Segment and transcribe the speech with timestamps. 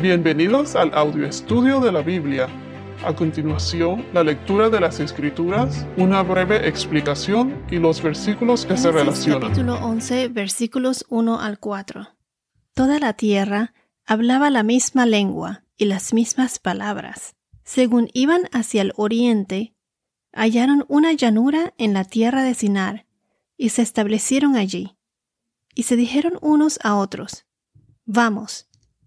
[0.00, 2.48] Bienvenidos al audio estudio de la Biblia.
[3.02, 8.92] A continuación, la lectura de las Escrituras, una breve explicación y los versículos que se
[8.92, 9.40] relacionan.
[9.40, 12.08] Capítulo 11, versículos 1 al 4.
[12.74, 13.72] Toda la tierra
[14.04, 17.34] hablaba la misma lengua y las mismas palabras.
[17.64, 19.74] Según iban hacia el oriente,
[20.34, 23.06] hallaron una llanura en la tierra de Sinar
[23.56, 24.94] y se establecieron allí.
[25.74, 27.46] Y se dijeron unos a otros,
[28.04, 28.65] Vamos,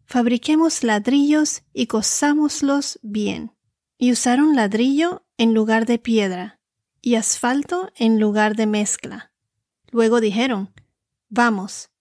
[0.10, 3.56] fabriquemos ladrillos y cosámoslos bien.
[4.00, 6.60] Y usaron ladrillo en lugar de piedra,
[7.00, 9.32] y asfalto en lugar de mezcla.
[9.92, 10.74] Luego dijeron,
[11.30, 11.92] Vamos,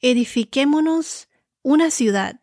[0.00, 1.28] edifiquémonos
[1.62, 2.40] una ciudad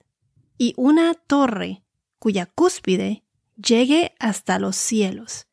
[0.57, 1.85] y una torre
[2.19, 3.23] cuya cúspide
[3.55, 5.47] llegue hasta los cielos,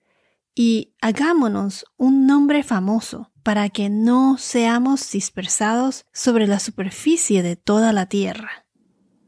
[0.53, 7.93] y hagámonos un nombre famoso para que no seamos dispersados sobre la superficie de toda
[7.93, 8.67] la tierra.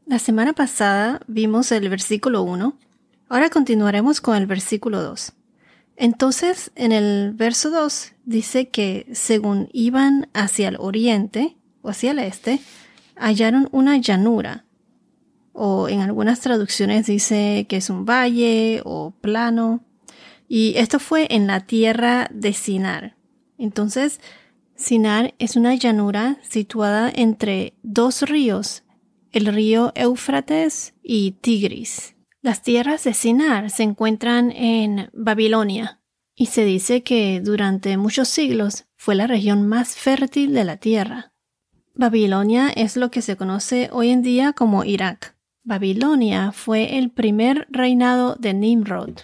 [0.05, 2.77] La semana pasada vimos el versículo 1,
[3.29, 5.31] ahora continuaremos con el versículo 2.
[5.95, 12.19] Entonces, en el verso 2 dice que según iban hacia el oriente o hacia el
[12.19, 12.59] este,
[13.15, 14.65] hallaron una llanura,
[15.53, 19.85] o en algunas traducciones dice que es un valle o plano,
[20.49, 23.15] y esto fue en la tierra de Sinar.
[23.57, 24.19] Entonces,
[24.75, 28.83] Sinar es una llanura situada entre dos ríos
[29.33, 32.15] el río Éufrates y Tigris.
[32.41, 35.99] Las tierras de Sinar se encuentran en Babilonia
[36.35, 41.33] y se dice que durante muchos siglos fue la región más fértil de la tierra.
[41.95, 45.35] Babilonia es lo que se conoce hoy en día como Irak.
[45.63, 49.19] Babilonia fue el primer reinado de Nimrod.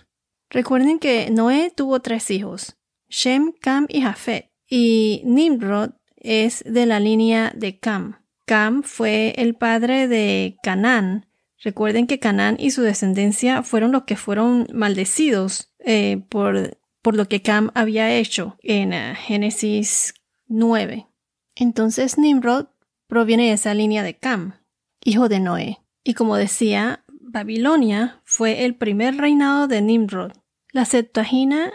[0.50, 2.78] Recuerden que Noé tuvo tres hijos,
[3.10, 8.20] Shem, Cam y Jafet, y Nimrod es de la línea de Cam.
[8.50, 11.28] Cam fue el padre de Canaán.
[11.60, 17.28] Recuerden que Canaán y su descendencia fueron los que fueron maldecidos eh, por, por, lo
[17.28, 20.16] que Cam había hecho en eh, Génesis
[20.48, 21.06] 9.
[21.54, 22.70] Entonces Nimrod
[23.06, 24.56] proviene de esa línea de Cam,
[25.04, 25.78] hijo de Noé.
[26.04, 30.32] Y como decía, Babilonia fue el primer reinado de Nimrod.
[30.72, 31.72] La Septuagina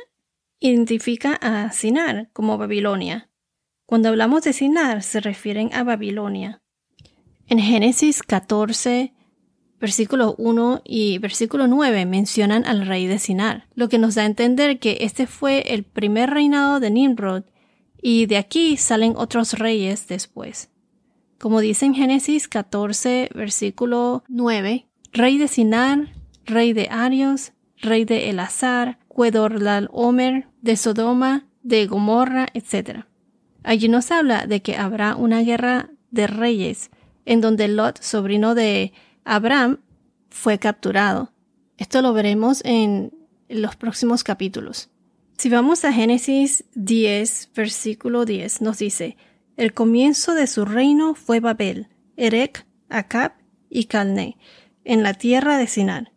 [0.58, 3.30] identifica a Sinar como Babilonia.
[3.86, 6.62] Cuando hablamos de Sinar se refieren a Babilonia.
[7.46, 9.12] En Génesis 14,
[9.78, 14.26] versículo 1 y versículo 9 mencionan al rey de Sinar, lo que nos da a
[14.26, 17.44] entender que este fue el primer reinado de Nimrod
[18.00, 20.70] y de aquí salen otros reyes después.
[21.38, 26.14] Como dice en Génesis 14, versículo 9, rey de Sinar,
[26.46, 33.04] rey de Arios, rey de Elazar, Cuedorlal Omer, de Sodoma, de Gomorra, etc.
[33.62, 36.90] Allí nos habla de que habrá una guerra de reyes
[37.26, 38.92] en donde Lot, sobrino de
[39.24, 39.80] Abraham,
[40.30, 41.32] fue capturado.
[41.78, 43.12] Esto lo veremos en
[43.48, 44.90] los próximos capítulos.
[45.36, 49.16] Si vamos a Génesis 10, versículo 10, nos dice,
[49.56, 53.32] el comienzo de su reino fue Babel, Erech, Acab
[53.68, 54.36] y Calne,
[54.84, 56.12] en la tierra de Sinar.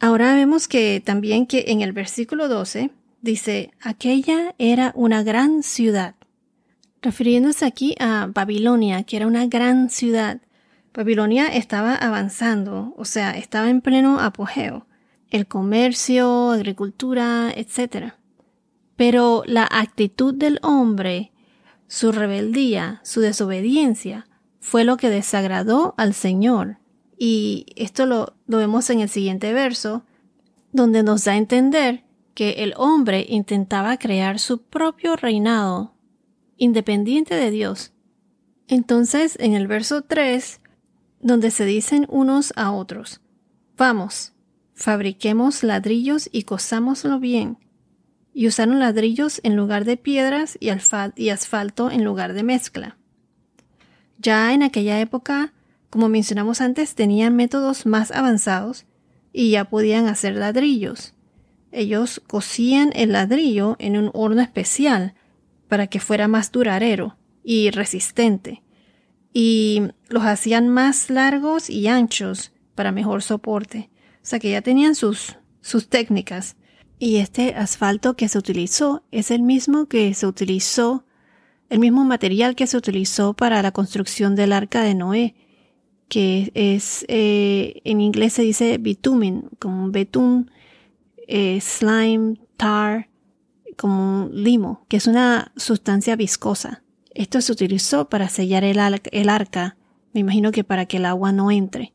[0.00, 2.90] Ahora vemos que también que en el versículo 12
[3.22, 6.14] dice, aquella era una gran ciudad
[7.02, 10.40] refiriéndose aquí a Babilonia, que era una gran ciudad.
[10.92, 14.86] Babilonia estaba avanzando, o sea, estaba en pleno apogeo.
[15.30, 18.14] El comercio, agricultura, etc.
[18.96, 21.32] Pero la actitud del hombre,
[21.86, 24.26] su rebeldía, su desobediencia,
[24.58, 26.78] fue lo que desagradó al Señor.
[27.16, 30.04] Y esto lo, lo vemos en el siguiente verso,
[30.72, 35.94] donde nos da a entender que el hombre intentaba crear su propio reinado
[36.60, 37.92] independiente de Dios.
[38.68, 40.60] Entonces, en el verso 3,
[41.20, 43.20] donde se dicen unos a otros,
[43.76, 44.34] vamos,
[44.74, 47.58] fabriquemos ladrillos y cosámoslo bien.
[48.32, 50.68] Y usaron ladrillos en lugar de piedras y,
[51.30, 52.96] asfalto en lugar de mezcla.
[54.18, 55.54] Ya en aquella época,
[55.88, 58.84] como mencionamos antes, tenían métodos más avanzados
[59.32, 61.14] y ya podían hacer ladrillos.
[61.72, 65.14] Ellos cosían el ladrillo en un horno especial
[65.70, 68.62] para que fuera más duradero y resistente,
[69.32, 73.88] y los hacían más largos y anchos para mejor soporte.
[74.16, 76.56] O sea que ya tenían sus, sus técnicas.
[76.98, 81.04] Y este asfalto que se utilizó es el mismo que se utilizó,
[81.68, 85.36] el mismo material que se utilizó para la construcción del arca de Noé,
[86.08, 90.50] que es, eh, en inglés se dice bitumen, como betún,
[91.28, 93.09] eh, slime, tar,
[93.80, 96.82] como un limo, que es una sustancia viscosa.
[97.14, 99.78] Esto se utilizó para sellar el, arca,
[100.12, 101.94] me imagino que para que el agua no entre.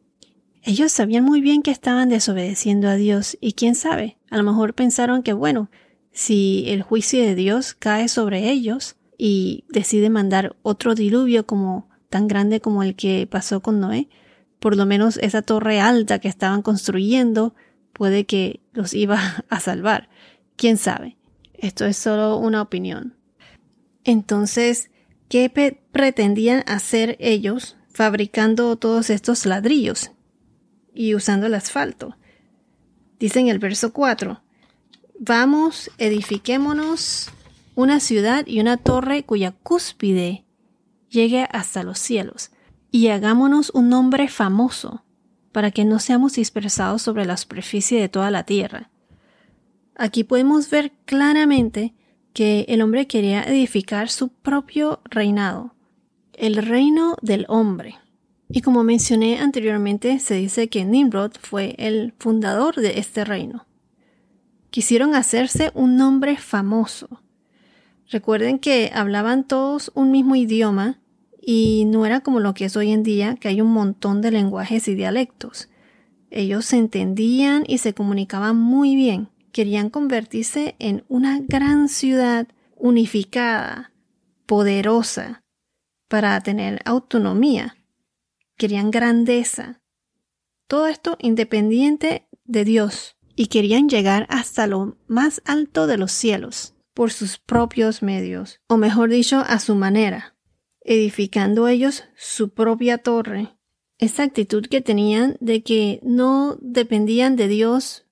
[0.64, 4.74] Ellos sabían muy bien que estaban desobedeciendo a Dios y quién sabe, a lo mejor
[4.74, 5.70] pensaron que bueno,
[6.12, 12.28] si el juicio de Dios cae sobre ellos y decide mandar otro diluvio como tan
[12.28, 14.10] grande como el que pasó con Noé,
[14.60, 17.54] por lo menos esa torre alta que estaban construyendo
[17.94, 20.10] puede que los iba a salvar.
[20.56, 21.16] ¿Quién sabe?
[21.60, 23.16] Esto es solo una opinión.
[24.04, 24.92] Entonces,
[25.30, 25.50] ¿qué
[25.92, 30.12] pretendían hacer ellos fabricando todos estos ladrillos
[30.94, 32.18] y usando el asfalto?
[33.20, 34.42] Dice en el verso 4,
[35.20, 37.30] vamos, edifiquémonos
[37.76, 40.46] una ciudad y una torre cuya cúspide
[41.10, 42.52] llegue hasta los cielos
[42.92, 45.04] y hagámonos un nombre famoso,
[45.52, 48.90] para que no seamos dispersados sobre la superficie de toda la tierra.
[49.98, 51.94] Aquí podemos ver claramente
[52.34, 55.74] que el hombre quería edificar su propio reinado,
[56.34, 57.96] el reino del hombre.
[58.50, 63.66] Y como mencioné anteriormente, se dice que Nimrod fue el fundador de este reino.
[64.70, 67.22] Quisieron hacerse un nombre famoso.
[68.10, 71.00] Recuerden que hablaban todos un mismo idioma
[71.42, 74.32] y no era como lo que es hoy en día, que hay un montón de
[74.32, 75.70] lenguajes y dialectos.
[76.32, 79.30] Ellos se entendían y se comunicaban muy bien.
[79.56, 83.94] Querían convertirse en una gran ciudad unificada,
[84.46, 85.46] poderosa,
[86.10, 87.78] para tener autonomía.
[88.58, 89.82] Querían grandeza.
[90.68, 93.16] Todo esto independiente de Dios.
[93.34, 98.76] Y querían llegar hasta lo más alto de los cielos, por sus propios medios, o
[98.76, 100.36] mejor dicho, a su manera
[100.86, 103.58] edificando ellos su propia torre.
[103.98, 108.06] Esa actitud que tenían de que no dependían de Dios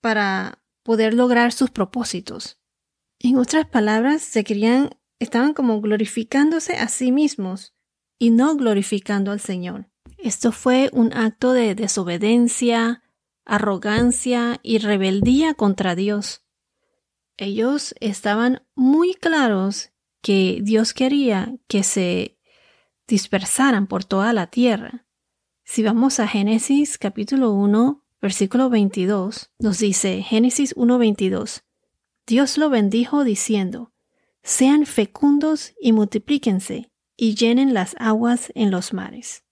[0.00, 0.57] para
[0.88, 2.58] poder lograr sus propósitos.
[3.18, 4.88] En otras palabras, se querían,
[5.18, 7.74] estaban como glorificándose a sí mismos
[8.18, 9.90] y no glorificando al Señor.
[10.16, 13.02] Esto fue un acto de desobediencia,
[13.44, 16.46] arrogancia y rebeldía contra Dios.
[17.36, 19.90] Ellos estaban muy claros
[20.22, 22.38] que Dios quería que se
[23.06, 25.04] dispersaran por toda la tierra.
[25.64, 31.62] Si vamos a Génesis capítulo 1, versículo 22, nos dice Génesis 1:22,
[32.26, 33.92] Dios lo bendijo diciendo,
[34.42, 39.44] sean fecundos y multiplíquense y llenen las aguas en los mares.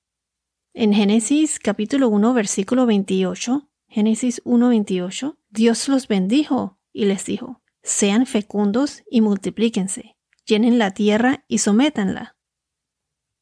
[0.74, 8.26] En Génesis capítulo 1, versículo 28, Génesis 1:28, Dios los bendijo y les dijo, sean
[8.26, 10.16] fecundos y multiplíquense
[10.46, 12.36] llenen la tierra y sométanla.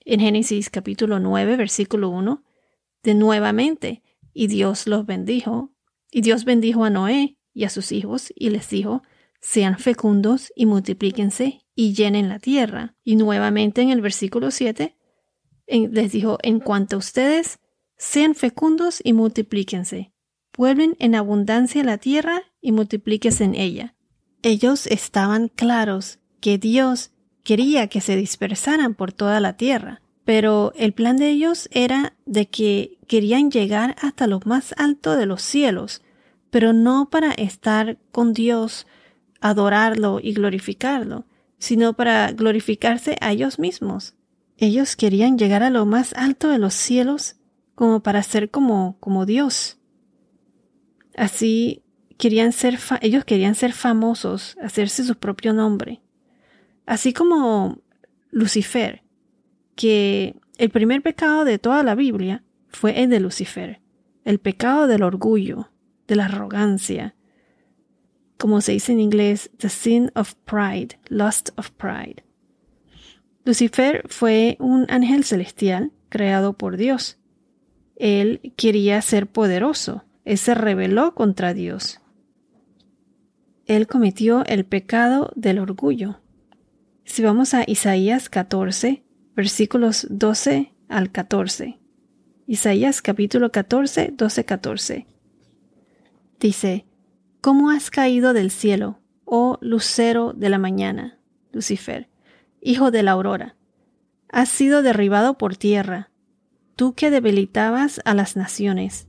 [0.01, 2.43] En Génesis capítulo 9, versículo 1,
[3.03, 4.03] de nuevamente,
[4.35, 5.73] y Dios los bendijo,
[6.11, 9.03] y Dios bendijo a Noé y a sus hijos, y les dijo,
[9.41, 12.97] sean fecundos y multiplíquense y llenen la tierra.
[13.05, 14.97] Y nuevamente en el versículo 7,
[15.67, 17.59] les dijo, en cuanto a ustedes,
[17.97, 20.13] sean fecundos y multiplíquense,
[20.51, 23.95] pueblen en abundancia la tierra y multiplíquense en ella.
[24.43, 27.13] Ellos estaban claros que Dios
[27.45, 32.47] quería que se dispersaran por toda la tierra, pero el plan de ellos era de
[32.47, 36.03] que querían llegar hasta lo más alto de los cielos,
[36.51, 38.87] pero no para estar con Dios,
[39.41, 41.27] adorarlo y glorificarlo,
[41.59, 44.15] sino para glorificarse a ellos mismos.
[44.57, 47.37] Ellos querían llegar a lo más alto de los cielos
[47.75, 49.79] como para ser como, como Dios.
[51.17, 51.83] Así
[52.17, 56.01] querían ser, ellos querían ser famosos, hacerse su propio nombre.
[56.87, 57.83] Así como
[58.31, 59.04] Lucifer,
[59.75, 63.81] que el primer pecado de toda la Biblia fue el de Lucifer,
[64.25, 65.71] el pecado del orgullo,
[66.07, 67.15] de la arrogancia,
[68.39, 72.25] como se dice en inglés, the sin of pride, lust of pride.
[73.45, 77.19] Lucifer fue un ángel celestial creado por Dios.
[77.97, 82.01] Él quería ser poderoso, él se rebeló contra Dios.
[83.67, 86.21] Él cometió el pecado del orgullo.
[87.05, 89.04] Si vamos a Isaías 14,
[89.35, 91.79] versículos 12 al 14.
[92.47, 95.07] Isaías capítulo 14, 12, 14.
[96.39, 96.87] Dice,
[97.41, 101.19] ¿Cómo has caído del cielo, oh lucero de la mañana,
[101.53, 102.09] Lucifer,
[102.61, 103.57] hijo de la aurora?
[104.29, 106.11] Has sido derribado por tierra,
[106.77, 109.09] tú que debilitabas a las naciones.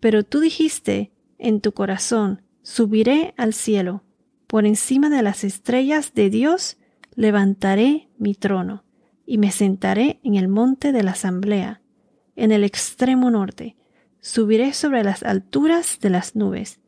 [0.00, 4.04] Pero tú dijiste en tu corazón, subiré al cielo,
[4.46, 6.76] por encima de las estrellas de Dios,
[7.14, 8.85] levantaré mi trono
[9.26, 11.82] y me sentaré en el monte de la asamblea,
[12.36, 13.76] en el extremo norte.
[14.20, 16.80] Subiré sobre las alturas de las nubes.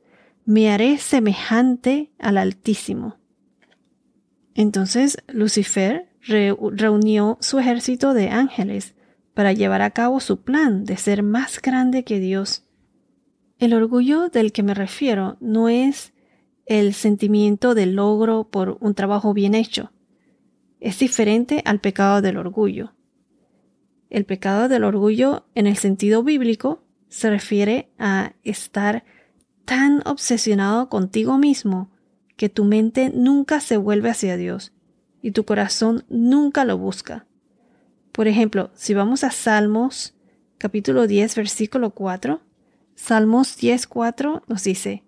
[0.44, 3.16] Me haré semejante al Altísimo.
[4.54, 8.94] Entonces Lucifer reunió su ejército de ángeles
[9.34, 12.64] para llevar a cabo su plan de ser más grande que Dios.
[13.58, 16.12] El orgullo del que me refiero no es
[16.66, 19.92] el sentimiento de logro por un trabajo bien hecho.
[20.80, 22.92] Es diferente al pecado del orgullo.
[24.10, 29.04] El pecado del orgullo en el sentido bíblico se refiere a estar
[29.64, 31.90] tan obsesionado contigo mismo
[32.36, 34.72] que tu mente nunca se vuelve hacia Dios
[35.20, 37.26] y tu corazón nunca lo busca.
[38.12, 40.14] Por ejemplo, si vamos a Salmos
[40.58, 42.40] capítulo 10 versículo 4,
[42.94, 45.04] Salmos 10 4 nos dice,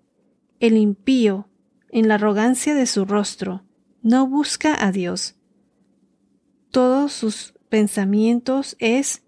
[0.60, 1.48] El impío,
[1.90, 3.64] en la arrogancia de su rostro,
[4.02, 5.36] no busca a Dios.
[6.70, 9.22] Todos sus pensamientos es,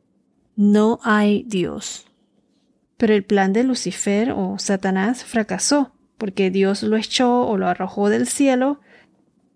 [0.54, 2.06] no hay Dios.
[2.96, 8.08] Pero el plan de Lucifer o Satanás fracasó, porque Dios lo echó o lo arrojó
[8.08, 8.80] del cielo,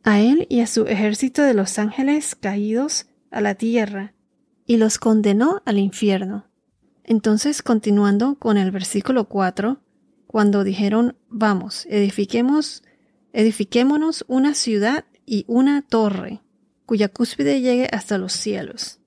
[0.02, 4.14] a él y a su ejército de los ángeles caídos a la tierra,
[4.66, 6.46] y los condenó al infierno.
[7.04, 9.80] Entonces, continuando con el versículo 4,
[10.26, 12.82] cuando dijeron, vamos, edifiquemos,
[13.32, 16.40] edifiquémonos una ciudad y una torre,
[16.86, 19.00] cuya cúspide llegue hasta los cielos.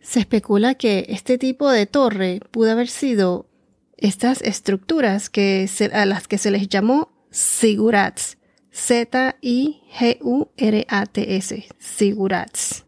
[0.00, 3.48] Se especula que este tipo de torre pudo haber sido
[3.96, 8.36] estas estructuras que a las que se les llamó sigurats,
[8.72, 9.38] Z-I-G-U-R-A-T-S,
[11.78, 12.84] sigurats.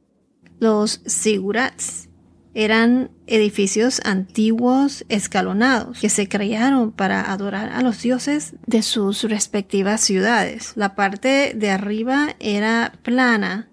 [0.58, 2.08] Los sigurats
[2.54, 10.00] eran edificios antiguos escalonados que se crearon para adorar a los dioses de sus respectivas
[10.00, 10.72] ciudades.
[10.76, 13.68] La parte de arriba era plana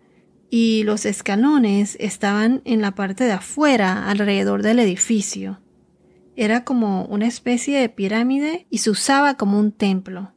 [0.54, 5.62] y los escalones estaban en la parte de afuera alrededor del edificio.
[6.36, 10.34] Era como una especie de pirámide y se usaba como un templo.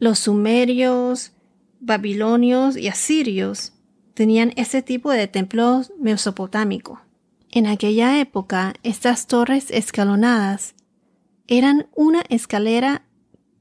[0.00, 1.34] Los sumerios,
[1.78, 3.74] babilonios y asirios
[4.12, 6.98] tenían ese tipo de templos mesopotámicos.
[7.52, 10.74] En aquella época, estas torres escalonadas
[11.46, 13.04] eran una escalera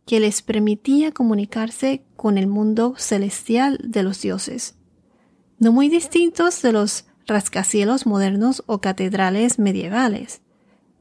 [0.07, 4.76] que les permitía comunicarse con el mundo celestial de los dioses,
[5.59, 10.41] no muy distintos de los rascacielos modernos o catedrales medievales.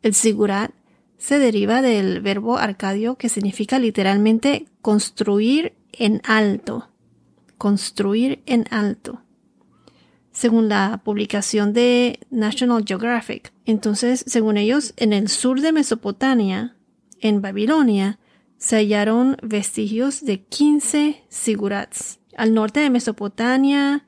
[0.02, 0.72] El sigurat
[1.18, 6.88] se deriva del verbo arcadio que significa literalmente construir en alto.
[7.58, 9.22] Construir en alto.
[10.32, 13.52] Según la publicación de National Geographic.
[13.64, 16.76] Entonces, según ellos, en el sur de Mesopotamia,
[17.20, 18.18] en Babilonia,
[18.58, 22.20] se hallaron vestigios de 15 sigurats.
[22.36, 24.04] Al norte de Mesopotamia,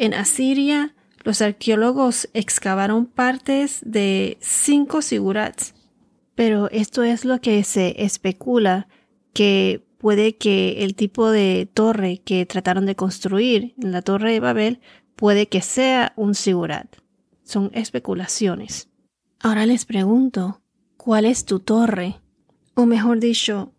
[0.00, 5.74] en Asiria, los arqueólogos excavaron partes de cinco sigurats,
[6.34, 8.88] pero esto es lo que se especula
[9.34, 14.40] que puede que el tipo de torre que trataron de construir en la torre de
[14.40, 14.80] Babel
[15.16, 16.96] puede que sea un sigurat.
[17.44, 18.88] Son especulaciones.
[19.38, 20.62] Ahora les pregunto,
[20.96, 22.16] ¿cuál es tu torre?
[22.74, 23.74] O mejor dicho,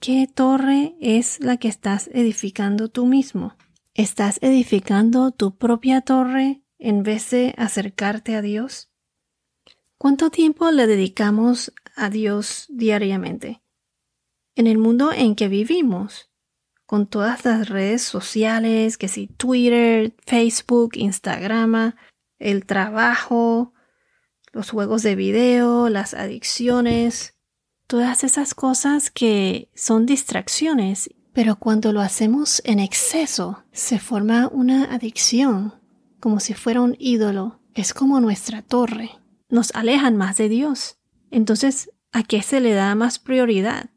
[0.00, 3.54] ¿qué torre es la que estás edificando tú mismo?
[3.98, 8.90] ¿Estás edificando tu propia torre en vez de acercarte a Dios?
[9.96, 13.62] ¿Cuánto tiempo le dedicamos a Dios diariamente?
[14.54, 16.30] En el mundo en que vivimos,
[16.84, 21.94] con todas las redes sociales, que si Twitter, Facebook, Instagram,
[22.38, 23.72] el trabajo,
[24.52, 27.38] los juegos de video, las adicciones,
[27.86, 34.84] todas esas cosas que son distracciones, pero cuando lo hacemos en exceso, se forma una
[34.94, 35.74] adicción
[36.18, 39.10] como si fuera un ídolo, es como nuestra torre.
[39.50, 40.96] Nos alejan más de Dios.
[41.30, 43.90] Entonces, ¿a qué se le da más prioridad?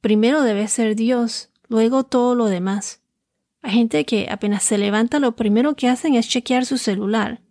[0.00, 3.02] Primero debe ser Dios, luego todo lo demás.
[3.60, 7.42] Hay gente que apenas se levanta, lo primero que hacen es chequear su celular.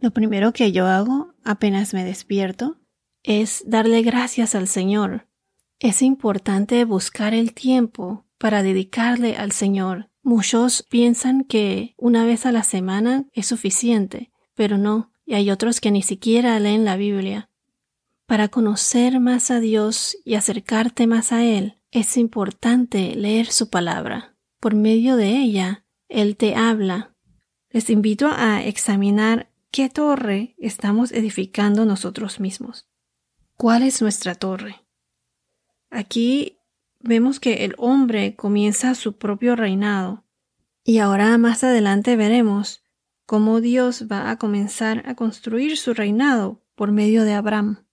[0.00, 2.78] Lo primero que yo hago, apenas me despierto,
[3.24, 5.26] es darle gracias al Señor.
[5.82, 12.52] Es importante buscar el tiempo para dedicarle al Señor, Muchos piensan que una vez a
[12.52, 17.50] la semana es suficiente, pero no, y hay otros que ni siquiera leen la Biblia.
[18.26, 24.36] Para conocer más a Dios y acercarte más a Él, es importante leer su palabra.
[24.60, 27.16] Por medio de ella, Él te habla.
[27.70, 32.86] Les invito a examinar qué torre estamos edificando nosotros mismos.
[33.56, 34.81] ¿Cuál es nuestra torre?
[35.92, 36.58] Aquí
[37.00, 40.24] vemos que el hombre comienza su propio reinado.
[40.84, 42.82] Y ahora más adelante veremos
[43.26, 47.84] cómo Dios va a comenzar a construir su reinado por medio de Abraham.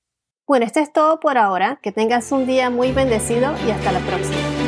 [0.48, 1.80] Bueno, esto es todo por ahora.
[1.84, 4.59] Que tengas un día muy bendecido y hasta la próxima.